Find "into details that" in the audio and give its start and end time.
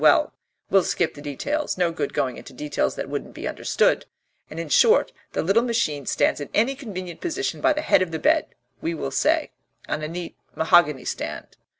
2.35-3.07